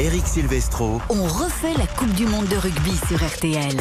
[0.00, 0.98] Eric Silvestro.
[1.10, 3.76] On refait la Coupe du Monde de rugby sur RTL.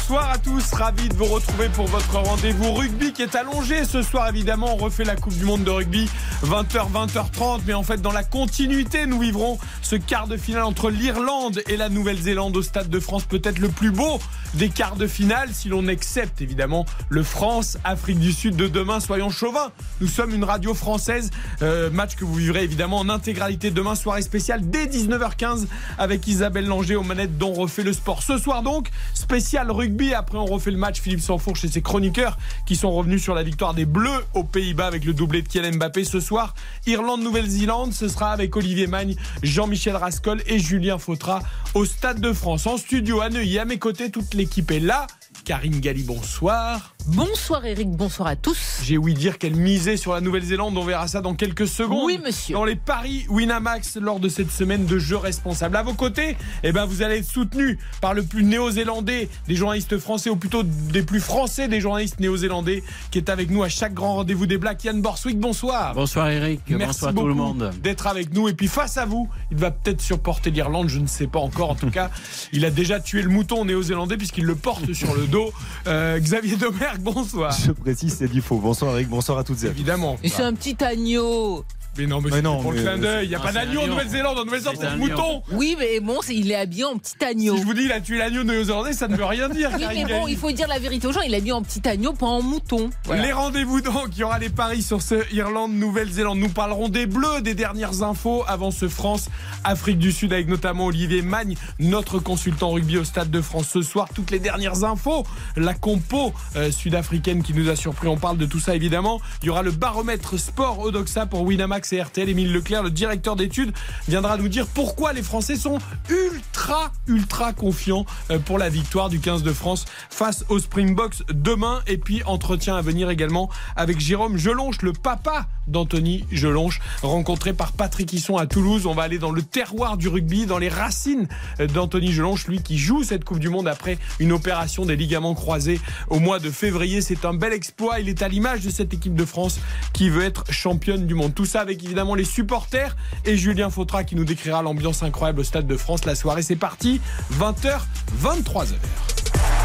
[0.00, 4.02] Bonsoir à tous, ravi de vous retrouver pour votre rendez-vous rugby qui est allongé ce
[4.02, 4.74] soir évidemment.
[4.74, 6.08] On refait la Coupe du Monde de rugby
[6.42, 10.90] 20h 20h30 mais en fait dans la continuité nous vivrons ce quart de finale entre
[10.90, 14.18] l'Irlande et la Nouvelle-Zélande au Stade de France peut-être le plus beau
[14.54, 19.00] des quarts de finale si l'on accepte évidemment le France-Afrique du Sud de demain.
[19.00, 21.30] Soyons chauvins, nous sommes une radio française,
[21.62, 25.66] euh, match que vous vivrez évidemment en intégralité demain, soirée spéciale dès 19h15
[25.98, 28.22] avec Isabelle Langer aux manettes dont on refait le sport.
[28.22, 32.38] Ce soir donc, spécial rugby, après on refait le match Philippe Sanfourche et ses chroniqueurs
[32.66, 35.76] qui sont revenus sur la victoire des Bleus aux Pays-Bas avec le doublé de Kylian
[35.76, 36.54] Mbappé ce soir.
[36.86, 41.42] Irlande-Nouvelle-Zélande, ce sera avec Olivier Magne, Jean-Michel Rascol et Julien Fautra
[41.74, 42.66] au Stade de France.
[42.66, 45.06] En studio à Neuilly, à mes côtés, toute l'équipe est là.
[45.44, 46.94] Karine Galli, bonsoir.
[47.06, 48.80] Bonsoir Eric, bonsoir à tous.
[48.84, 52.04] J'ai ouï dire qu'elle misait sur la Nouvelle-Zélande, on verra ça dans quelques secondes.
[52.04, 52.54] Oui monsieur.
[52.54, 55.76] Dans les paris Winamax lors de cette semaine de jeux responsables.
[55.76, 59.98] À vos côtés, eh ben, vous allez être soutenu par le plus néo-zélandais des journalistes
[59.98, 63.94] français, ou plutôt des plus français des journalistes néo-zélandais, qui est avec nous à chaque
[63.94, 64.84] grand rendez-vous des Blacks.
[64.84, 65.94] Yann Borswick, bonsoir.
[65.94, 67.70] Bonsoir Eric, Merci bonsoir beaucoup tout le monde.
[67.82, 68.48] d'être avec nous.
[68.48, 71.70] Et puis face à vous, il va peut-être supporter l'Irlande, je ne sais pas encore.
[71.70, 72.10] En tout cas,
[72.52, 75.52] il a déjà tué le mouton néo-zélandais puisqu'il le porte sur le dos.
[75.86, 76.56] Euh, Xavier
[76.98, 77.52] Bonsoir.
[77.52, 78.58] Je précise, c'est du faux.
[78.58, 79.74] Bonsoir Eric, bonsoir à toutes et à tous.
[79.76, 80.18] Évidemment.
[80.22, 81.64] Et c'est un petit agneau.
[81.98, 83.26] Mais non, mais, Mais c'est non, pour le clin d'œil.
[83.26, 83.86] Il n'y a Non, pas d'agneau en.
[83.88, 84.38] Nouvelle-Zélande.
[84.38, 85.06] En Nouvelle-Zélande, C'est l'agneau.
[85.08, 85.42] mouton.
[85.52, 87.54] Oui, mais bon, il est habillé en petit agneau.
[87.56, 89.70] Si je vous dis, il a tué l'agneau néo-zélandais, ça ne veut rien dire.
[89.74, 91.20] Oui, mais bon, il faut dire la vérité aux gens.
[91.22, 92.90] Il est habillé en petit agneau, pas en mouton.
[93.04, 93.22] Voilà.
[93.24, 96.38] Les rendez-vous donc, il y aura les paris sur ce Irlande-Nouvelle-Zélande.
[96.38, 101.22] Nous parlerons des Bleus, des dernières infos avant ce France-Afrique du Sud avec notamment Olivier
[101.22, 104.08] Magne, notre consultant rugby au Stade de France ce soir.
[104.14, 105.24] Toutes les dernières infos,
[105.56, 109.20] la compo euh, sud-africaine qui nous a surpris, on parle de tout ça évidemment.
[109.42, 112.28] Il y aura le baromètre sport Odoxa pour Winamax et RTL.
[112.28, 113.72] Émile Leclerc, le directeur d'études,
[114.08, 115.78] viendra nous dire pourquoi les Français sont
[116.08, 121.82] ultra, ultra confiants euh, pour la victoire du 15 de France face aux Springboks demain.
[121.86, 127.72] Et puis, entretien à venir également avec Jérôme Gelonche, le papa d'Anthony Gelonche, rencontré par
[127.72, 128.86] Patrick Hisson à Toulouse.
[128.86, 131.28] On va aller dans le terroir du rugby, dans les racines
[131.72, 135.80] d'Anthony Gelonche, lui qui joue cette Coupe du Monde après une opération des ligaments croisés
[136.08, 137.00] au mois de février.
[137.00, 138.00] C'est un bel exploit.
[138.00, 139.60] Il est à l'image de cette équipe de France
[139.92, 141.34] qui veut être championne du monde.
[141.34, 145.44] Tout ça avec évidemment les supporters et Julien Fautra qui nous décrira l'ambiance incroyable au
[145.44, 146.04] Stade de France.
[146.04, 147.00] La soirée, c'est parti.
[147.38, 147.80] 20h,
[148.22, 148.74] 23h.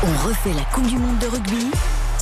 [0.03, 1.71] On refait la Coupe du Monde de rugby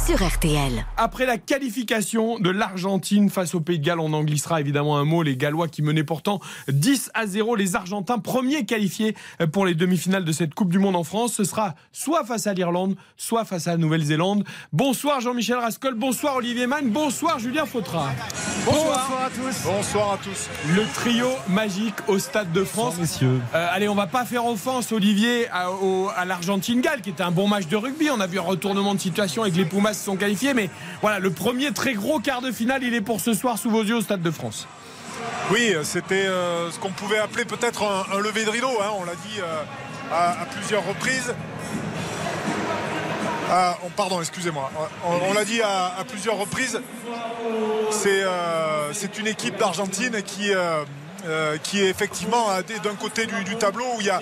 [0.06, 0.86] sur RTL.
[0.97, 5.06] Après la qualification de l'Argentine face au Pays de Galles, on en glissera évidemment un
[5.06, 5.24] mot.
[5.24, 7.56] Les Gallois qui menaient pourtant 10 à 0.
[7.56, 9.16] Les Argentins premiers qualifiés
[9.53, 11.34] pour les demi-finales de cette Coupe du Monde en France.
[11.34, 14.44] Ce sera soit face à l'Irlande, soit face à la Nouvelle-Zélande.
[14.74, 18.12] Bonsoir Jean-Michel Rascol, bonsoir Olivier Mann, bonsoir Julien Fautra.
[18.66, 19.25] Bonsoir.
[19.25, 19.63] à tous.
[19.66, 20.50] Bonsoir à tous.
[20.75, 22.97] Le trio magique au Stade de France.
[23.00, 23.40] messieurs.
[23.56, 27.68] Euh, allez, on va pas faire offense, Olivier, à, l'Argentine-Galles, qui était un bon match
[27.68, 28.09] de rugby.
[28.09, 30.54] On a vu un retournement de situation avec les Pumas sont qualifiés.
[30.54, 30.70] Mais
[31.02, 33.84] voilà, le premier très gros quart de finale, il est pour ce soir sous vos
[33.84, 34.68] yeux au Stade de France.
[35.52, 38.72] Oui, c'était euh, ce qu'on pouvait appeler peut-être un, lever de rideau.
[39.00, 39.40] on l'a dit
[40.12, 41.34] à, plusieurs reprises.
[43.50, 44.72] Ah, on- pardon, excusez-moi.
[45.06, 46.80] On, l'a dit à, plusieurs reprises.
[47.92, 50.84] C'est euh, une équipe d'Argentine qui, euh,
[51.25, 52.48] euh, qui est effectivement
[52.84, 54.22] d'un côté du, tableau où, il y a,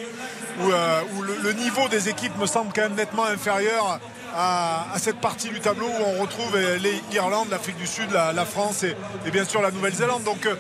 [0.60, 4.00] où, le niveau des équipes me semble quand même nettement inférieur
[4.36, 6.78] à, cette partie du tableau où on retrouve euh,
[7.12, 8.96] l'Irlande, l'Afrique du Sud, la, France et,
[9.32, 10.24] bien sûr la Nouvelle-Zélande.
[10.24, 10.56] Donc euh,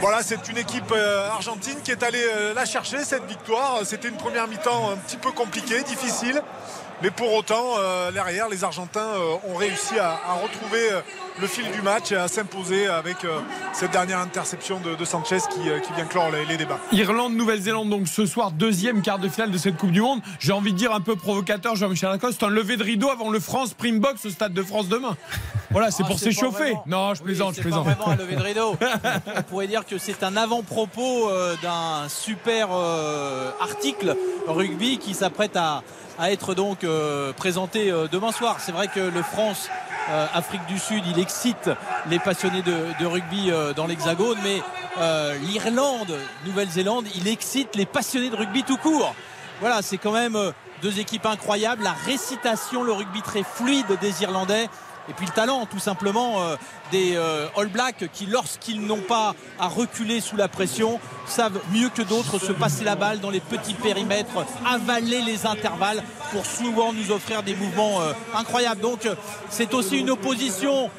[0.00, 2.24] voilà, c'est une équipe euh, argentine qui est allée
[2.54, 3.80] la chercher, cette victoire.
[3.84, 6.42] C'était une première mi-temps un petit peu compliquée, difficile.
[7.02, 7.76] Mais pour autant,
[8.12, 9.06] derrière, les Argentins
[9.48, 10.80] ont réussi à, retrouver
[11.40, 13.38] le fil du match et à s'imposer avec euh,
[13.72, 16.78] cette dernière interception de, de Sanchez qui, euh, qui vient clore les, les débats.
[16.92, 20.20] Irlande, Nouvelle-Zélande, donc ce soir, deuxième quart de finale de cette Coupe du Monde.
[20.40, 23.38] J'ai envie de dire un peu provocateur, Jean-Michel Lacoste, un lever de rideau avant le
[23.40, 25.16] France Springboks au Stade de France demain.
[25.70, 26.74] Voilà, c'est Ah, pour c'est s'échauffer.
[26.86, 27.84] Non, je Oui, plaisante, je c'est plaisante.
[27.84, 28.76] pas vraiment un lever de rideau.
[29.36, 34.16] On pourrait dire que c'est un avant-propos euh, d'un super euh, article
[34.46, 35.82] rugby qui s'apprête à,
[36.18, 38.56] à être donc euh, présenté demain soir.
[38.60, 39.68] C'est vrai que le France
[40.10, 41.70] euh, Afrique du Sud, il excite
[42.08, 44.62] les passionnés de, rugby euh, dans l'Hexagone, mais
[44.98, 46.14] euh, l'Irlande,
[46.46, 49.14] Nouvelle-Zélande, il excite les passionnés de rugby tout court.
[49.60, 50.52] Voilà, c'est quand même euh,
[50.82, 51.82] deux équipes incroyables.
[51.82, 54.68] La récitation, le rugby très fluide des Irlandais
[55.08, 56.56] et puis le talent tout simplement euh,
[56.92, 61.88] des euh, All Blacks qui lorsqu'ils n'ont pas à reculer sous la pression savent mieux
[61.88, 66.02] que d'autres se passer la balle dans les petits périmètres, avaler les intervalles
[66.32, 68.80] pour souvent nous offrir des mouvements euh, incroyables.
[68.80, 69.08] Donc
[69.50, 70.90] c'est aussi une opposition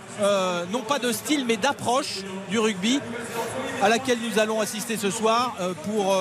[0.74, 2.18] non pas de style mais d'approche
[2.50, 3.00] du rugby
[3.82, 5.56] à laquelle nous allons assister ce soir
[5.86, 6.14] pour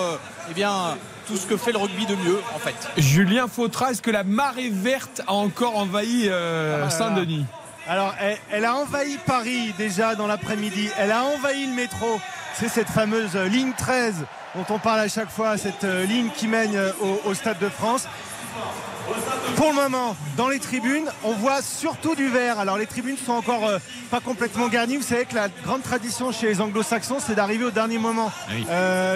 [0.49, 0.96] eh bien
[1.26, 2.76] tout ce que fait le rugby de mieux en fait.
[2.96, 7.44] Julien Fautra, est-ce que la marée verte a encore envahi ah Saint-Denis?
[7.88, 8.14] Alors,
[8.50, 10.90] elle, a envahi Paris déjà dans l'après-midi.
[10.99, 12.20] Elle a envahi le métro.
[12.52, 16.49] C'est cette fameuse ligne 13 dont on parle à chaque fois, cette euh, ligne qui
[16.49, 16.93] mène euh,
[17.25, 18.06] au, Stade de France.
[19.56, 22.58] Pour le moment, dans les tribunes, on voit surtout du vert.
[22.58, 23.79] Alors les tribunes sont encore euh,
[24.11, 24.99] pas complètement garnies.
[24.99, 28.31] Vous savez que la grande tradition chez les anglo-saxons, c'est d'arriver au dernier moment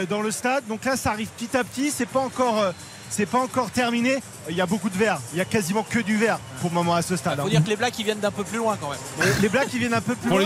[0.08, 0.66] dans le stade.
[0.66, 1.90] Donc là, ça arrive petit à petit.
[1.90, 2.72] C'est pas encore
[3.12, 4.16] c'est pas encore terminé.
[4.48, 5.20] Il y a beaucoup de verre.
[5.32, 7.34] Il y a quasiment que du verre pour le moment à ce stade.
[7.38, 9.32] Il faut dire que les Blacks ils viennent d'un peu plus loin quand même.
[9.40, 10.40] Les Blacks ils viennent un peu plus loin.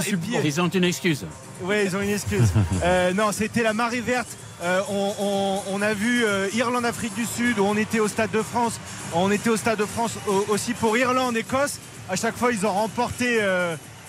[0.45, 1.25] ils ont une excuse.
[1.63, 2.49] Oui, ils ont une excuse.
[2.83, 4.29] Euh, non, c'était la marée verte.
[4.63, 8.79] Euh, on, a vu euh, Irlande-Afrique du Sud où on était au Stade de France.
[9.15, 10.13] On était au Stade de France
[10.49, 11.79] aussi pour Irlande-Écosse.
[12.09, 13.41] À chaque fois, ils ont remporté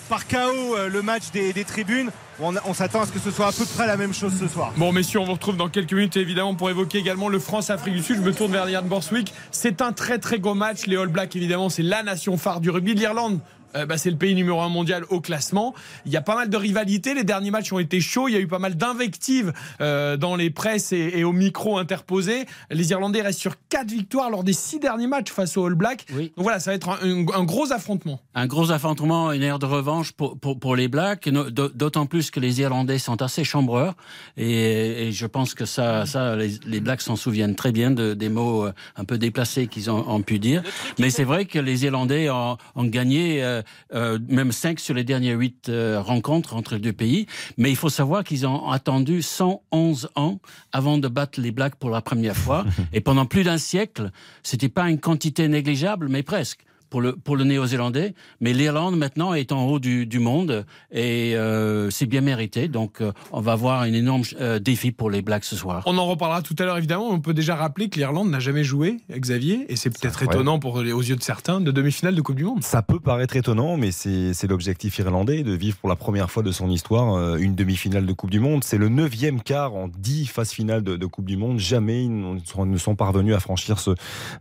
[0.08, 2.10] par chaos le match des tribunes
[2.40, 4.72] on, s'attend à ce que ce soit à peu près la même chose ce soir.
[4.76, 8.02] Bon, messieurs, on vous retrouve dans quelques minutes évidemment pour évoquer également le France-Afrique du
[8.02, 8.16] Sud.
[8.16, 9.32] Je me tourne vers Yann Borswick.
[9.50, 10.86] C'est un très très gros match.
[10.86, 12.94] Les All Blacks, évidemment, c'est la nation phare du rugby.
[12.94, 13.40] L'Irlande
[13.76, 15.74] euh, bah, c'est le pays numéro un mondial au classement.
[16.06, 17.14] Il y a pas mal de rivalités.
[17.14, 18.28] Les derniers matchs ont été chauds.
[18.28, 22.46] Il y a eu pas mal d'invectives euh, dans les presses et, au micro interposés.
[22.70, 26.06] Les Irlandais restent sur quatre victoires lors des six derniers matchs face aux All Blacks.
[26.10, 28.20] Donc voilà, ça va être un, gros affrontement.
[28.34, 32.60] Un gros affrontement, une ère de revanche pour, pour, les Blacks, d'autant plus que les
[32.60, 33.94] Irlandais sont assez chambreurs.
[34.36, 38.66] Et, je pense que ça, ça les, Blacks s'en souviennent très bien de, des mots
[38.66, 40.62] euh, un peu déplacés qu'ils ont, pu dire.
[40.98, 43.57] Mais c'est vrai que les Irlandais ont, ont gagné euh,
[43.92, 47.26] même 5 sur les dernières 8 euh, rencontres entre les deux pays.
[47.56, 50.38] Mais il faut savoir qu'ils ont attendu 111 ans
[50.72, 52.64] avant de battre les Blacks pour la première fois.
[52.92, 54.10] Et pendant plus d'un siècle,
[54.42, 56.60] c'était pas une quantité négligeable, mais presque
[56.90, 58.14] pour le, pour le néo-zélandais.
[58.40, 62.68] Mais l'Irlande, maintenant, est en haut du, du monde et euh, c'est bien mérité.
[62.68, 65.82] Donc, euh, on va avoir un énorme euh, défi pour les Blacks ce soir.
[65.86, 67.08] On en reparlera tout à l'heure, évidemment.
[67.10, 70.76] On peut déjà rappeler que l'Irlande n'a jamais joué, Xavier, et c'est peut-être étonnant pour,
[70.76, 72.62] aux yeux de certains, de demi-finale de Coupe du Monde.
[72.62, 76.52] Ça peut paraître étonnant, mais c'est l'objectif irlandais de vivre pour la première fois de
[76.52, 78.64] son histoire une demi-finale de Coupe du Monde.
[78.64, 81.58] C'est le neuvième quart en dix phases finales de, de, Coupe du Monde.
[81.58, 83.90] Jamais ils ne sont parvenus à franchir ce,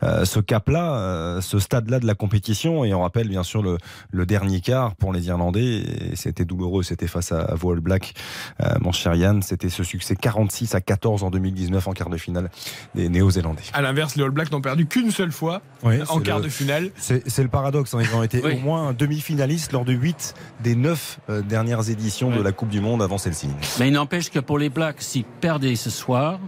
[0.01, 2.36] ce cap-là, ce stade-là de la compétition
[2.85, 5.83] et on rappelle bien sûr le, dernier quart pour les Irlandais.
[6.15, 8.13] C'était douloureux, c'était face à, à Black,
[8.61, 9.41] euh, mon cher Yann.
[9.41, 12.49] C'était ce succès 46 à 14 en 2019 en quart de finale
[12.95, 13.63] des Néo-Zélandais.
[13.73, 16.91] À l'inverse, les All Blacks n'ont perdu qu'une seule fois en quart de finale.
[16.97, 17.93] C'est le paradoxe.
[17.93, 17.99] Hein.
[18.01, 22.41] Ils ont été au moins demi-finalistes lors de 8 des 9 euh, dernières éditions de
[22.41, 23.47] la Coupe du Monde avant celle-ci.
[23.79, 26.39] Mais il n'empêche que pour les Blacks, s'ils perdaient ce soir,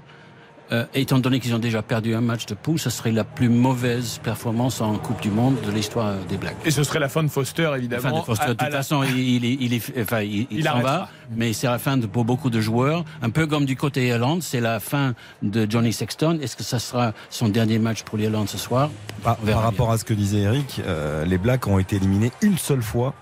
[0.71, 3.49] euh, étant donné qu'ils ont déjà perdu un match de poule, ce serait la plus
[3.49, 6.55] mauvaise performance en Coupe du Monde de l'histoire des Blacks.
[6.65, 8.03] Et ce serait la fin de Foster, évidemment.
[8.03, 8.47] La fin de Foster.
[8.49, 11.97] de toute façon, il, il, il, enfin, il, il s'en va, mais c'est la fin
[11.97, 13.03] de, pour beaucoup de joueurs.
[13.21, 16.39] Un peu comme du côté Irlande, c'est la fin de Johnny Sexton.
[16.41, 18.91] Est-ce que ça sera son dernier match pour l'Irlande ce soir?
[19.23, 22.81] Par, rapport à ce que disait Eric, euh, les Blacks ont été éliminés une seule
[22.81, 23.13] fois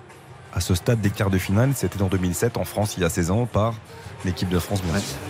[0.54, 1.72] à ce stade des quarts de finale.
[1.76, 3.76] C'était en 2007 en France, il y a 16 ans, par
[4.26, 4.82] l'équipe de France,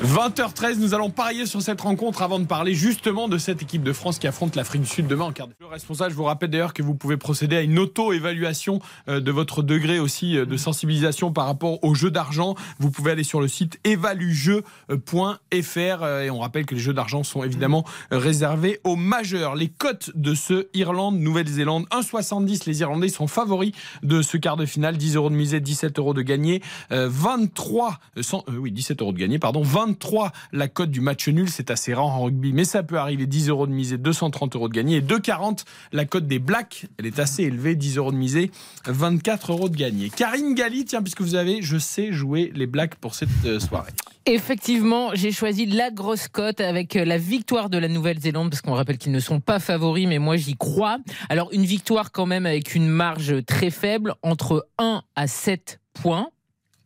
[0.03, 3.93] 20h13, nous allons parier sur cette rencontre avant de parler justement de cette équipe de
[3.93, 6.49] France qui affronte l'Afrique du Sud demain en quart de Le responsable, je vous rappelle
[6.49, 10.57] d'ailleurs que vous pouvez procéder à une auto-évaluation euh, de votre degré aussi euh, de
[10.57, 12.55] sensibilisation par rapport aux jeux d'argent.
[12.79, 17.43] Vous pouvez aller sur le site évaluejeu.fr et on rappelle que les jeux d'argent sont
[17.43, 19.55] évidemment réservés aux majeurs.
[19.55, 22.63] Les cotes de ce Irlande-Nouvelle-Zélande, 1,70.
[22.67, 24.97] Les Irlandais sont favoris de ce quart de finale.
[24.97, 26.61] 10 euros de misée, 17 euros de gagné.
[26.89, 28.21] 23, euh,
[28.57, 29.63] oui, 17 euros de gagné, pardon.
[29.63, 33.25] 23 la cote du match nul, c'est assez rare en rugby, mais ça peut arriver.
[33.25, 34.97] 10 euros de misée, 230 euros de gagné.
[34.97, 38.51] Et 2,40 la cote des Blacks, elle est assez élevée, 10 euros de misée,
[38.85, 40.09] 24 euros de gagné.
[40.09, 43.91] Karine Galli, tiens, puisque vous avez, je sais, jouer les Blacks pour cette euh, soirée.
[44.27, 48.73] Effectivement, j'ai choisi la grosse cote avec euh, la victoire de la Nouvelle-Zélande, parce qu'on
[48.73, 50.97] rappelle qu'ils ne sont pas favoris, mais moi j'y crois.
[51.29, 56.29] Alors une victoire quand même avec une marge très faible, entre 1 à 7 points.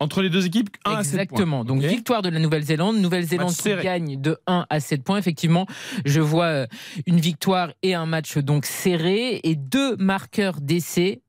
[0.01, 1.63] Entre les deux équipes, 1 à 7 points.
[1.63, 2.97] Donc victoire de la Nouvelle-Zélande.
[2.97, 5.19] Nouvelle-Zélande qui gagne de 1 à 7 points.
[5.19, 5.67] Effectivement,
[6.05, 6.67] je vois euh,
[7.05, 11.21] une victoire et un match donc serré et deux marqueurs d'essai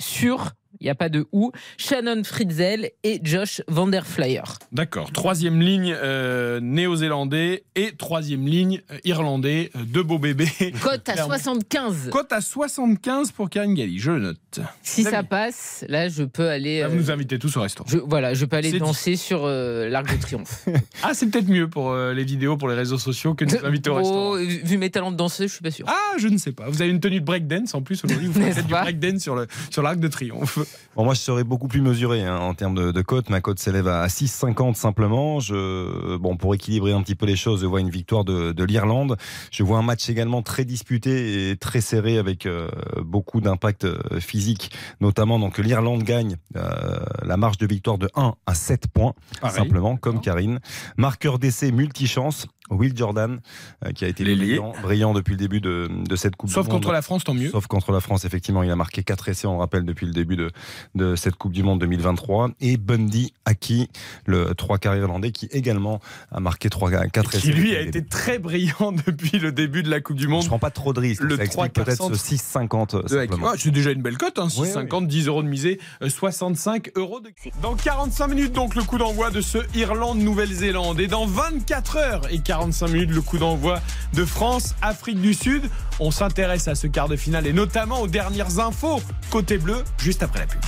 [0.00, 0.52] sur
[0.84, 4.42] il n'y a pas de ou, Shannon Fritzel et Josh Vanderflyer.
[4.70, 5.10] D'accord.
[5.12, 9.70] Troisième ligne euh, néo-zélandais et troisième ligne euh, irlandais.
[9.76, 10.46] euh, Deux beaux bébés.
[10.82, 11.34] Cote à Clairement.
[11.34, 12.10] 75.
[12.12, 13.98] Cote à 75 pour Karine Galli.
[13.98, 14.60] Je le note.
[14.82, 16.80] Si ça passe, là, je peux aller.
[16.80, 17.88] Là, euh, vous nous invitez tous au restaurant.
[17.90, 18.78] je, voilà, je peux aller dit.
[18.78, 20.66] danser sur euh, l'Arc de Triomphe.
[21.02, 23.64] Ah, c'est peut-être mieux pour euh, les vidéos, pour les réseaux sociaux que de nous
[23.66, 24.32] inviter au restaurant.
[24.34, 25.86] Oh, vu mes talents de danseuse, je suis pas sûr.
[25.88, 26.68] Ah, je ne sais pas.
[26.68, 28.28] Vous avez une tenue de breakdance en plus aujourd'hui.
[28.28, 30.58] Vous faites du breakdance sur le sur l'arc de triomphe.
[30.96, 33.28] Bon, moi, je serais beaucoup plus mesuré hein, en termes de, de cote.
[33.30, 35.40] Ma cote s'élève à 6,50 simplement.
[35.40, 38.64] Je, bon, pour équilibrer un petit peu les choses, je vois une victoire de, de
[38.64, 39.16] l'Irlande.
[39.50, 42.68] Je vois un match également très disputé et très serré avec euh,
[43.02, 48.34] beaucoup d'impact euh, physique, notamment donc l'Irlande gagne euh, la marge de victoire de 1
[48.46, 49.56] à 7 points Pareil.
[49.56, 50.60] simplement, comme Karine.
[50.96, 52.46] Marqueur d'essai multichance.
[52.70, 53.40] Will Jordan,
[53.84, 56.72] euh, qui a été brillant, brillant depuis le début de, de cette Coupe Sauf du
[56.72, 56.80] Monde.
[56.80, 57.50] contre la France, tant mieux.
[57.50, 60.36] Sauf contre la France, effectivement, il a marqué 4 essais, on rappelle, depuis le début
[60.36, 60.50] de,
[60.94, 62.50] de cette Coupe du Monde 2023.
[62.60, 63.88] Et Bundy Aki,
[64.26, 66.00] le trois quarts irlandais, qui également
[66.32, 67.40] a marqué 3, 4 essais.
[67.42, 68.08] Qui lui a le été début.
[68.08, 70.42] très brillant depuis le début de la Coupe du Monde.
[70.42, 71.22] Je prends pas trop de risques.
[71.22, 73.28] Le ça explique 3 peut-être ce 6,50 de Haki.
[73.28, 73.50] simplement.
[73.52, 76.92] Ah, c'est déjà une belle cote, hein, Oui, 6,50, 10 euros de misée, euh, 65
[76.96, 77.30] euros de.
[77.60, 81.00] Dans 45 minutes, donc, le coup d'envoi de ce Irlande-Nouvelle-Zélande.
[81.00, 83.80] Et dans 24 heures et 45 minutes, le coup d'envoi
[84.12, 85.68] de France-Afrique du Sud.
[85.98, 90.22] On s'intéresse à ce quart de finale et notamment aux dernières infos côté bleu, juste
[90.22, 90.60] après la pub.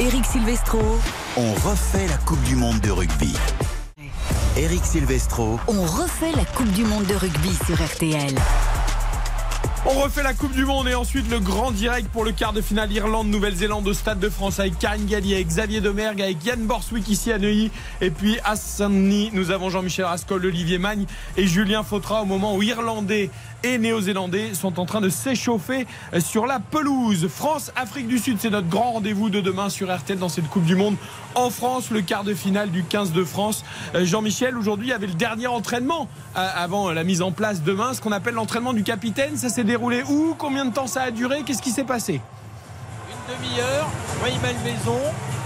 [0.00, 0.80] Eric Silvestro,
[1.36, 3.32] On refait la Coupe du Monde de rugby.
[4.56, 8.34] Eric Silvestro, on refait la Coupe du Monde de rugby sur RTL.
[9.86, 12.60] On refait la Coupe du Monde et ensuite le grand direct pour le quart de
[12.60, 17.08] finale Irlande-Nouvelle-Zélande au Stade de France avec Karine Galli, avec Xavier Domergue, avec Yann Borswick
[17.08, 17.70] ici à Neuilly
[18.00, 19.30] et puis à Saint-Denis.
[19.32, 21.06] Nous avons Jean-Michel Rascol, Olivier Magne
[21.36, 23.30] et Julien Fautra au moment où Irlandais
[23.62, 25.86] et Néo-Zélandais sont en train de s'échauffer
[26.20, 27.28] sur la pelouse.
[27.28, 30.76] France-Afrique du Sud, c'est notre grand rendez-vous de demain sur RTL dans cette Coupe du
[30.76, 30.96] Monde
[31.34, 33.64] en France, le quart de finale du 15 de France.
[33.94, 38.00] Euh, Jean-Michel, aujourd'hui, avait le dernier entraînement euh, avant la mise en place demain, ce
[38.00, 39.36] qu'on appelle l'entraînement du capitaine.
[39.68, 40.34] Déroulé où?
[40.36, 41.42] Combien de temps ça a duré?
[41.42, 42.20] Qu'est-ce qui s'est passé?
[43.10, 43.86] Une demi-heure,
[44.22, 44.98] Wayman Maison,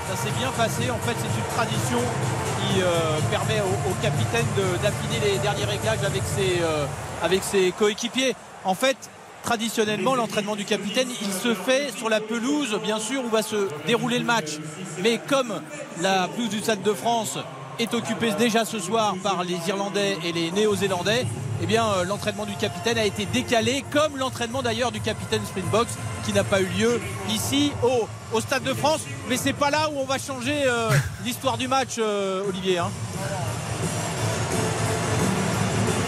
[0.09, 0.91] ça s'est bien passé.
[0.91, 4.47] En fait, c'est une tradition qui euh, permet au, capitaine
[4.83, 6.87] d'affiner les derniers réglages avec ses, euh,
[7.23, 8.35] avec ses coéquipiers.
[8.65, 8.97] En fait,
[9.43, 13.69] traditionnellement, l'entraînement du capitaine, il se fait sur la pelouse, bien sûr, où va se
[13.87, 14.59] dérouler le match.
[15.03, 15.61] Mais comme
[16.01, 17.39] la pelouse du Stade de France
[17.81, 21.27] est occupée déjà ce soir par les Irlandais et les Néo-Zélandais,
[21.63, 25.89] eh bien, euh, l'entraînement du capitaine a été décalé, comme l'entraînement d'ailleurs du capitaine Springboks,
[26.25, 27.01] qui n'a pas eu lieu
[27.31, 29.03] ici au, Stade de France.
[29.29, 30.91] Mais c'est pas là où on va changer euh,
[31.25, 32.79] l'histoire du match, euh, Olivier.
[32.79, 32.91] hein.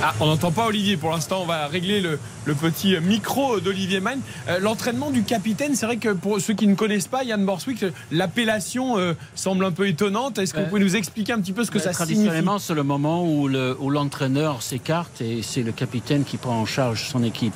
[0.07, 1.41] Ah, on n'entend pas Olivier pour l'instant.
[1.41, 4.21] On va régler le, le petit micro d'Olivier Magne.
[4.51, 7.83] Euh, L'entraînement du capitaine, c'est vrai que pour ceux qui ne connaissent pas, Yann Borswick,
[8.13, 10.37] l'appellation euh, semble un peu étonnante.
[10.39, 10.69] Est-ce que vous Ouais.
[10.69, 13.25] pouvez nous expliquer un petit peu ce que Euh, ça signifie Traditionnellement, c'est le moment
[13.27, 17.55] où le- où l'entraîneur s'écarte et c'est le capitaine qui prend en charge son équipe.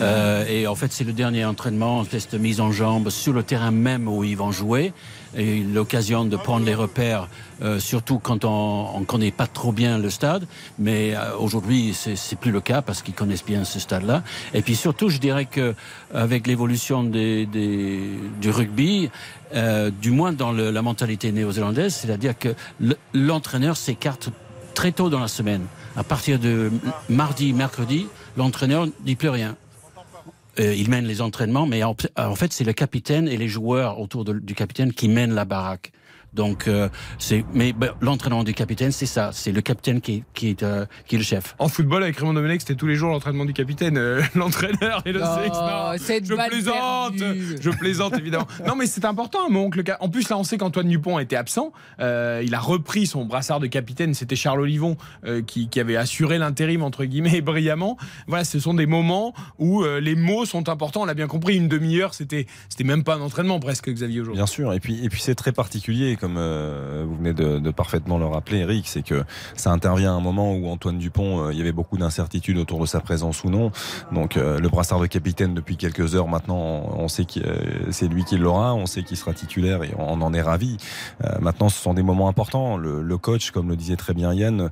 [0.00, 3.34] Euh, et en fait, c'est le dernier entraînement, une espèce de mise en jambe sur
[3.34, 4.94] le terrain même où ils vont jouer.
[5.36, 7.26] Et l'occasion de prendre les repères,
[7.60, 10.46] euh, surtout quand on ne connaît pas trop bien le stade.
[10.78, 11.36] Mais euh,
[11.92, 14.22] c'est plus le cas parce qu'ils connaissent bien ce stade-là.
[14.52, 15.74] Et puis surtout, je dirais que
[16.12, 19.10] avec l'évolution du rugby,
[19.54, 24.30] euh, du moins dans la mentalité néo-zélandaise, c'est-à-dire que le- l'entraîneur s'écarte
[24.74, 25.66] très tôt dans la semaine.
[25.96, 26.70] À partir de
[27.08, 29.56] mardi, mercredi, l'entraîneur ne dit plus rien.
[30.60, 31.94] Euh, il mène les entraînements, mais en,
[32.36, 35.92] fait, c'est le capitaine et les joueurs autour du capitaine qui mènent la baraque.
[36.34, 36.88] Donc, euh,
[37.18, 39.30] c'est, mais ben, l'entraînement du capitaine, c'est ça.
[39.32, 41.54] C'est le capitaine qui, qui, est, euh, qui est le chef.
[41.58, 45.12] En football, avec Raymond Domenech, c'était tous les jours l'entraînement du capitaine, euh, l'entraîneur et
[45.12, 45.56] le Oh, sélex.
[45.56, 47.56] Non, je plaisante, perdue.
[47.60, 48.46] je plaisante évidemment.
[48.66, 49.82] Non, mais c'est important, mon oncle.
[50.00, 51.72] En plus, là, on sait qu'Antoine Dupont était absent.
[52.00, 54.14] Euh, il a repris son brassard de capitaine.
[54.14, 57.96] C'était Charles Olivon euh, qui, qui avait assuré l'intérim entre guillemets brillamment.
[58.26, 61.02] Voilà, ce sont des moments où euh, les mots sont importants.
[61.02, 61.56] On l'a bien compris.
[61.56, 64.38] Une demi-heure, c'était c'était même pas un entraînement presque, Xavier aujourd'hui.
[64.38, 68.16] Bien sûr, et puis, et puis c'est très particulier, comme euh, vous venez de, parfaitement
[68.16, 69.24] le rappeler, Eric, c'est que
[69.56, 72.80] ça intervient à un moment où Antoine Dupont, euh, il y avait beaucoup d'incertitudes autour
[72.80, 73.72] de sa présence ou non.
[74.10, 76.56] Donc euh, le brassard de capitaine depuis quelques heures maintenant,
[76.96, 77.40] on sait que
[77.90, 80.78] c'est lui qui l'aura, on sait qu'il sera titulaire et on en est ravi.
[81.40, 82.78] Maintenant, ce sont des moments importants.
[82.78, 84.70] Le, coach, comme le disait très bien Yann,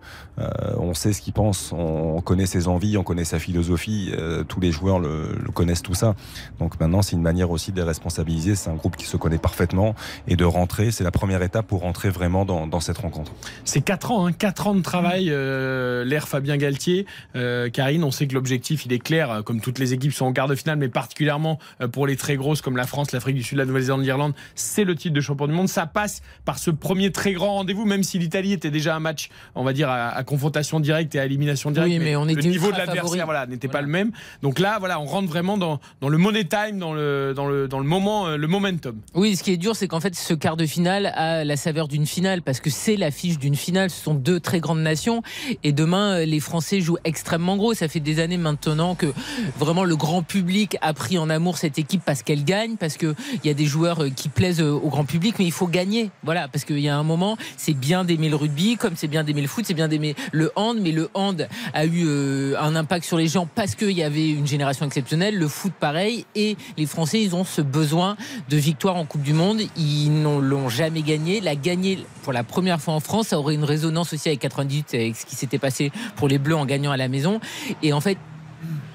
[0.79, 4.13] on sait ce qu'il pense, on, on connaît ses envies, on connaît sa philosophie.
[4.49, 6.15] tous les joueurs le, le connaissent tout ça.
[6.59, 8.55] Donc maintenant, c'est une manière aussi de les responsabiliser.
[8.55, 9.95] C'est un groupe qui se connaît parfaitement
[10.27, 10.91] et de rentrer.
[10.91, 13.33] C'est la première première étape pour rentrer vraiment dans, dans cette rencontre.
[13.65, 17.07] C'est 4 ans, hein, 4 ans de travail, euh, l'ère Fabien Galtier.
[17.37, 20.27] Euh, Karine, on sait que l'objectif, il est clair, euh, comme toutes les équipes sont
[20.27, 23.37] en quart de finale, mais particulièrement euh, pour les très grosses comme la France, l'Afrique
[23.37, 25.69] du Sud, la Nouvelle-Zélande, l'Irlande, c'est le titre de champion du monde.
[25.69, 29.31] Ça passe par ce premier très grand rendez-vous, même si l'Italie était déjà un match,
[29.55, 31.91] on va dire, à, à confrontation directe et à élimination directe.
[31.91, 34.13] Oui, mais on le niveau de l'adversaire voilà, n'était pas le même.
[34.43, 37.69] Donc là, voilà, on rentre vraiment dans, dans le money time, dans le, dans le,
[37.69, 38.97] dans le moment, le momentum.
[39.15, 41.13] Oui, ce qui est dur, c'est qu'en fait, ce quart de finale
[41.45, 43.91] la saveur d'une finale parce que c'est l'affiche d'une finale.
[43.91, 45.23] Ce sont deux très grandes nations.
[45.63, 47.75] Et demain, les Français jouent extrêmement gros.
[47.75, 49.13] Ça fait des années maintenant que
[49.59, 53.15] vraiment le grand public a pris en amour cette équipe parce qu'elle gagne, parce qu'il
[53.45, 56.11] y a des joueurs euh, qui plaisent au grand public, mais il faut gagner.
[56.23, 59.25] Voilà, parce qu'il y a un moment, c'est bien d'aimer le rugby, comme c'est bien
[59.25, 62.77] d'aimer le foot, c'est bien d'aimer le hand, mais le hand a eu euh, un
[62.77, 65.37] impact sur les gens parce qu'il y avait une génération exceptionnelle.
[65.37, 66.27] Le foot, pareil.
[66.35, 68.17] Et les Français, ils ont ce besoin
[68.49, 69.61] de victoire en Coupe du Monde.
[69.77, 71.12] Ils n'ont l'ont jamais gagné.
[71.43, 74.95] La gagner pour la première fois en France, ça aurait une résonance aussi avec 98,
[74.95, 77.39] avec ce qui s'était passé pour les Bleus en gagnant à la maison.
[77.83, 78.17] Et en fait,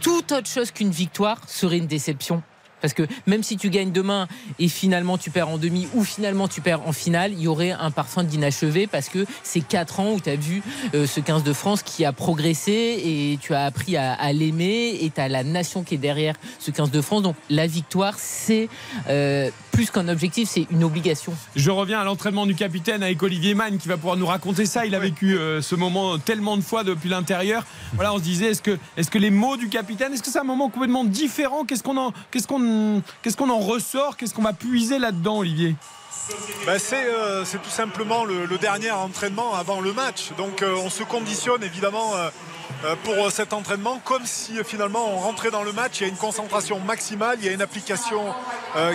[0.01, 2.41] toute autre chose qu'une victoire serait une déception.
[2.81, 4.27] Parce que même si tu gagnes demain
[4.59, 7.71] et finalement tu perds en demi ou finalement tu perds en finale, il y aurait
[7.71, 10.61] un parfum d'inachevé parce que c'est 4 ans où tu as vu
[10.93, 14.97] euh, ce 15 de France qui a progressé et tu as appris à, à l'aimer
[15.01, 17.23] et tu as la nation qui est derrière ce 15 de France.
[17.23, 18.69] Donc la victoire, c'est
[19.09, 21.35] euh, plus qu'un objectif, c'est une obligation.
[21.55, 24.87] Je reviens à l'entraînement du capitaine avec Olivier Mann qui va pouvoir nous raconter ça.
[24.87, 27.63] Il a vécu euh, ce moment tellement de fois depuis l'intérieur.
[27.93, 30.39] Voilà, on se disait, est-ce que, est-ce que les mots du capitaine, est-ce que c'est
[30.39, 31.63] un moment complètement différent?
[31.63, 34.17] Qu'est-ce qu'on en, qu'est-ce qu'on, qu'est-ce qu'on en ressort?
[34.17, 35.75] Qu'est-ce qu'on va puiser là-dedans, Olivier?
[36.65, 40.31] Ben, c'est, euh, c'est tout simplement le, dernier entraînement avant le match.
[40.37, 45.51] Donc euh, on se conditionne évidemment euh, pour cet entraînement comme si finalement on rentrait
[45.51, 45.99] dans le match.
[45.99, 48.33] Il y a une concentration maximale, il y a une application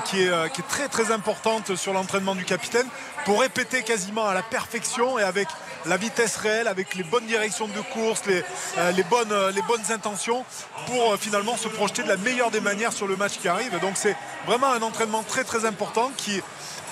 [0.05, 2.87] qui, est, très très importante sur l'entraînement du capitaine
[3.25, 5.49] pour répéter quasiment à la perfection et avec
[5.87, 10.45] la vitesse réelle, avec les bonnes directions de course, les, bonnes, les bonnes intentions
[10.87, 13.77] pour finalement se projeter de la meilleure des manières sur le match qui arrive.
[13.81, 16.41] Donc c'est vraiment un entraînement très très important qui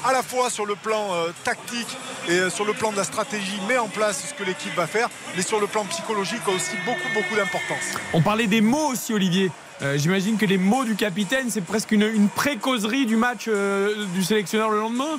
[0.04, 1.96] à la fois sur le plan euh, tactique
[2.28, 4.86] et euh, sur le plan de la stratégie met en place ce que l'équipe va
[4.86, 7.96] faire, mais sur le plan psychologique a aussi beaucoup beaucoup d'importance.
[8.12, 9.50] On parlait des mots aussi, Olivier.
[9.82, 14.22] Euh, J'imagine que les mots du capitaine, c'est presque une, une pré-causerie du match du
[14.22, 15.18] sélectionneur le lendemain.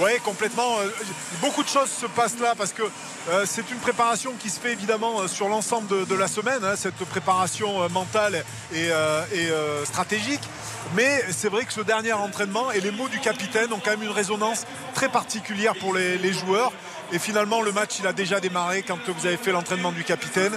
[0.00, 0.78] Oui, complètement.
[0.78, 0.90] Euh,
[1.40, 4.72] Beaucoup de choses se passent là parce que euh, c'est une préparation qui se fait
[4.72, 8.90] évidemment euh, sur l'ensemble de, la semaine, hein, cette préparation mentale et,
[9.84, 10.40] stratégique.
[10.94, 14.02] Mais c'est vrai que ce dernier entraînement et les mots du capitaine ont quand même
[14.02, 16.72] une résonance très particulière pour les joueurs.
[17.12, 20.56] Et finalement, le match, il a déjà démarré quand vous avez fait l'entraînement du capitaine.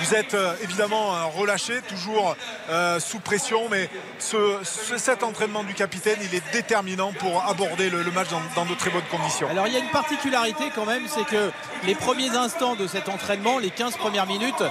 [0.00, 2.34] Vous êtes euh, évidemment euh, relâché, toujours
[2.70, 7.90] euh, sous pression, mais ce, ce- cet entraînement du capitaine, il est déterminant pour aborder
[7.90, 9.48] le, match dans, de très bonnes conditions.
[9.50, 11.50] Alors il y a une particularité quand même, c'est que
[11.84, 14.62] les premiers instants de cet entraînement, les 15 premières minutes,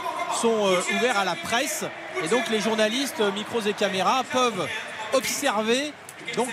[0.41, 1.83] sont ouverts à la presse.
[2.23, 4.67] Et donc les journalistes, micros et caméras, peuvent
[5.13, 5.93] observer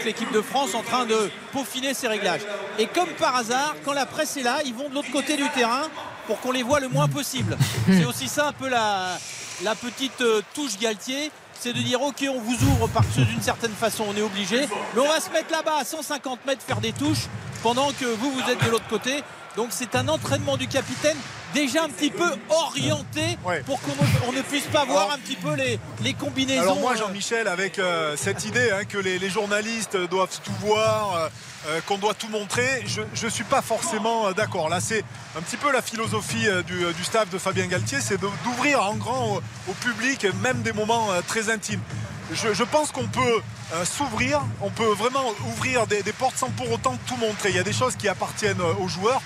[0.04, 2.40] l'équipe de France en train de peaufiner ses réglages.
[2.78, 5.48] Et comme par hasard, quand la presse est là, ils vont de l'autre côté du
[5.50, 5.82] terrain
[6.26, 7.56] pour qu'on les voit le moins possible.
[7.86, 9.18] C'est aussi ça un peu la,
[9.62, 11.30] la petite euh, touche Galtier.
[11.58, 14.68] C'est de dire ok on vous ouvre parce que d'une certaine façon on est obligé
[14.94, 17.28] mais on va se mettre là-bas à 150 mètres faire des touches
[17.62, 19.22] pendant que vous vous êtes de l'autre côté
[19.56, 21.16] donc c'est un entraînement du capitaine
[21.54, 23.62] déjà un petit peu orienté Ouais.
[23.64, 26.98] pour qu'on ne- puisse pas voir un petit peu les, les combinaisons Alors moi euh,
[26.98, 31.30] Jean-Michel avec euh, cette idée hein, que les, les journalistes doivent tout voir,
[31.68, 34.68] euh, qu'on doit tout montrer, je ne suis pas forcément euh, d'accord.
[34.68, 35.02] Là c'est
[35.36, 39.40] un petit peu la philosophie euh, du, staff de Fabien Galtier, c'est d'ouvrir en grand
[39.68, 41.80] au, public même des moments très intimes.
[42.32, 43.40] Je, pense qu'on peut
[43.84, 47.50] s'ouvrir, on peut vraiment ouvrir des, portes sans pour autant tout montrer.
[47.50, 49.22] Il y a des choses qui appartiennent aux joueurs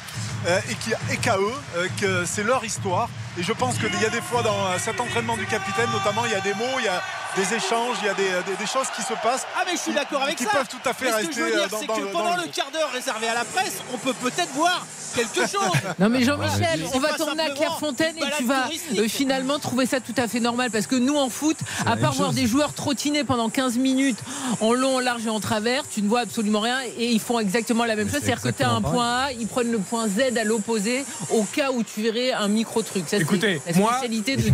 [1.11, 3.09] et qu'à eux, que c'est leur histoire.
[3.39, 6.25] Et je pense qu'il y a des fois dans euh, cet entraînement du capitaine, notamment,
[6.27, 7.01] il y a des mots, il y a
[7.37, 9.47] des échanges, il y a des, des- des choses qui se passent.
[9.57, 10.51] Ah mais je suis d'accord avec qui ça.
[10.51, 12.01] peuvent tout à fait mais ce que je veux dire, euh, dans- c'est dans que
[12.01, 15.41] le- dans pendant le quart d'heure réservé à la presse, on peut peut-être voir quelque
[15.47, 15.71] chose.
[16.01, 20.01] Non mais Jean-Michel, on va tourner à Clairefontaine et tu vas euh, finalement trouver ça
[20.01, 23.23] tout à fait normal parce que nous en foot, à part voir des joueurs trottiner
[23.23, 24.19] pendant 15 minutes
[24.61, 27.39] en long, en large et en travers, tu ne vois absolument rien et ils font
[27.39, 29.79] exactement la même chose, c'est c'est-à-dire que tu as un point A, ils prennent le
[29.79, 33.05] point Z à l'opposé au cas où tu verrais un micro truc.
[33.09, 34.49] Ça c'est Écoutez, la moi- spécialité Et de tous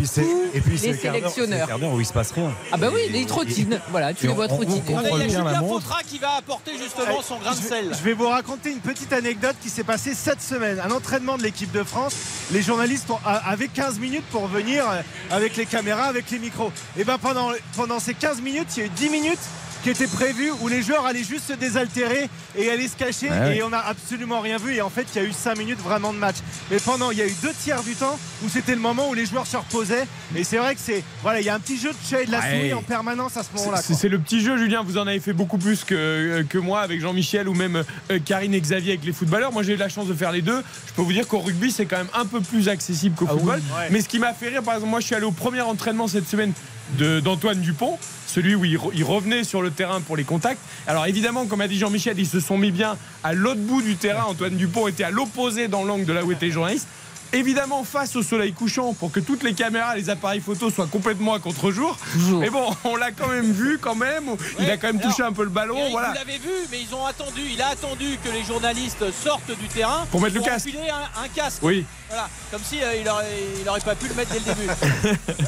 [0.55, 1.69] et puis c'est les c'est sélectionneurs.
[1.93, 2.53] où il se passe rien.
[2.73, 4.83] Ah bah oui, Et- les trottines, voilà, tu les vois trottiner.
[4.89, 5.61] on- Il y a Julien.
[5.69, 7.91] Fautra qui va apporter justement son grain de sel.
[7.97, 10.81] je vais vous raconter une petite anecdote qui s'est passée cette semaine.
[10.85, 12.15] Un entraînement de l'équipe de France.
[12.53, 16.71] Les journalistes avaient 15 minutes pour venir euh, avec les caméras, avec les micros.
[16.99, 19.39] Et ben pendant, pendant ces 15 minutes, il y a eu 10 minutes
[19.87, 23.45] qui était prévu où les joueurs allaient juste se désaltérer et aller se cacher Ah
[23.47, 23.59] ouais.
[23.59, 25.79] et on n'a absolument rien vu et en fait il y a eu 5 minutes
[25.79, 26.35] vraiment de match
[26.73, 29.15] mais pendant il y a eu deux tiers du temps où c'était le moment où
[29.15, 31.79] les joueurs se reposaient et c'est vrai que c'est voilà il y a un petit
[31.79, 32.51] jeu de chat et de la Ouais.
[32.57, 34.83] souris en permanence à ce moment là C'est le petit jeu, Julien.
[34.83, 38.19] Vous en avez fait beaucoup plus que, euh, que moi avec Jean-Michel ou même euh,
[38.25, 39.53] Karine et Xavier avec les footballeurs.
[39.53, 40.63] Moi, j'ai eu la chance de faire les deux.
[40.89, 43.35] Je peux vous dire qu'au rugby, c'est quand même un peu plus accessible qu'au Ah
[43.35, 43.39] oui.
[43.41, 43.63] football.
[43.79, 43.89] Ouais.
[43.91, 46.09] Mais ce qui m'a fait rire, par exemple, moi, je suis allé au premier entraînement
[46.09, 46.53] cette semaine
[46.99, 50.61] d'Antoine Dupont, celui où il, re- il revenait sur le terrain pour les contacts.
[50.87, 53.97] Alors évidemment, comme a dit Jean-Michel, ils se sont mis bien à l'autre bout du
[53.97, 54.25] terrain.
[54.25, 56.89] Antoine Dupont était à l'opposé dans l'angle de là où étaient les journalistes.
[57.33, 61.35] Évidemment, face au soleil couchant, pour que toutes les caméras, les appareils photos soient complètement
[61.35, 61.99] à contre-jour.
[62.39, 64.27] Mais bon, on l'a quand même vu quand même.
[64.61, 65.77] Il a quand même alors, touché un peu le ballon.
[65.77, 66.11] Eric, voilà.
[66.11, 67.41] Vous l'avez vu, mais ils ont attendu.
[67.53, 70.69] Il a attendu que les journalistes sortent du terrain Pour mettre le casque.
[70.73, 71.59] un, un casque.
[71.63, 71.85] Oui.
[72.09, 73.27] Voilà, comme si euh, il, aurait,
[73.61, 74.71] il aurait pas pu le mettre dès le début.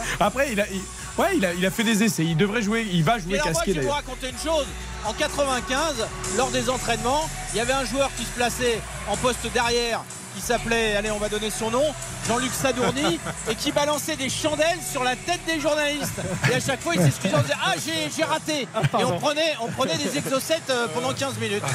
[0.21, 0.81] Après, il a, il-
[1.19, 2.25] ouais, il a, il a fait des essais.
[2.25, 2.87] Il devrait jouer.
[2.93, 4.67] Il va jouer alors moi, casqué je vais vous raconter une chose.
[5.05, 9.47] En 95, lors des entraînements, il y avait un joueur qui se plaçait en poste
[9.53, 10.03] derrière,
[10.39, 11.83] qui s'appelait, allez, on va donner son nom,
[12.29, 13.19] Jean-Luc Sadourny,
[13.51, 16.21] et qui balançait des chandelles sur la tête des journalistes.
[16.51, 18.63] Et à chaque fois, il s'excusait en disant Ah, j'ai j'ai raté.
[19.01, 21.63] Et on prenait, on prenait des exocètes euh, pendant 15 minutes.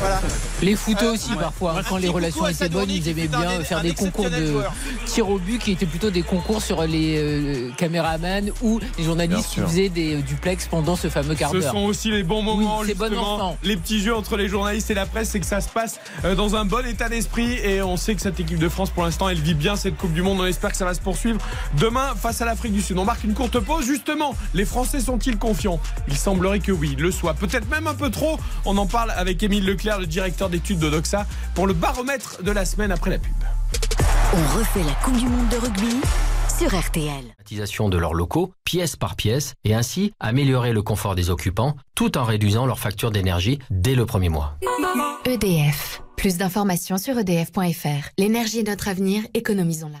[0.00, 0.20] Voilà.
[0.62, 3.60] Les footeux aussi parfois, hein, quand les relations étaient bonnes, Sadourny ils aimaient un- bien
[3.64, 4.72] faire un des concours de joueur.
[5.06, 9.50] tir au but qui étaient plutôt des concours sur les euh, caméramans ou les journalistes
[9.50, 11.72] qui faisaient des euh, duplex pendant ce fameux quart Ce d'heure.
[11.72, 13.56] sont aussi les bons moments, Oui, enfant.
[13.62, 16.34] les petits jeux entre les journalistes et la presse, c'est que ça se passe euh,
[16.34, 17.52] dans un bon état d'esprit.
[17.62, 20.12] Et on sait que cette équipe de France, pour l'instant, elle vit bien cette Coupe
[20.12, 20.40] du Monde.
[20.40, 21.38] On espère que ça va se poursuivre
[21.78, 22.98] demain face à l'Afrique du Sud.
[22.98, 23.84] On marque une courte pause.
[23.84, 25.80] Justement, les Français sont-ils confiants?
[26.08, 27.34] Il semblerait que oui, ils le soient.
[27.34, 28.38] Peut-être même un peu trop.
[28.64, 32.50] On en parle avec Émile Leclerc, le directeur d'études de Doxa, pour le baromètre de
[32.50, 33.32] la semaine après la pub.
[34.32, 36.00] On refait la Coupe du Monde de rugby
[36.58, 37.24] sur RTL.
[37.90, 42.24] de leurs locaux, pièce par pièce, et ainsi améliorer le confort des occupants, tout en
[42.24, 44.56] réduisant leur facture d'énergie dès le premier mois.
[45.24, 46.03] EDF.
[46.16, 48.08] Plus d'informations sur edf.fr.
[48.18, 49.98] L'énergie est notre avenir, économisons-la.